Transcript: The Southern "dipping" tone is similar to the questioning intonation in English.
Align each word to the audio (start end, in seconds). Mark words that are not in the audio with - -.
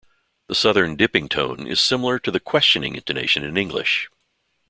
The 0.47 0.55
Southern 0.55 0.95
"dipping" 0.95 1.29
tone 1.29 1.67
is 1.67 1.79
similar 1.79 2.17
to 2.17 2.31
the 2.31 2.39
questioning 2.39 2.95
intonation 2.95 3.43
in 3.43 3.55
English. 3.55 4.09